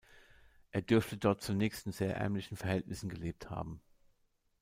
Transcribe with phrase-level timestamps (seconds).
[0.71, 3.83] Er dürfte dort zunächst in sehr ärmlichen Verhältnissen gelebt haben.